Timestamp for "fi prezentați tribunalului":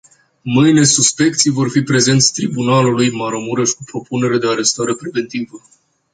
1.69-3.11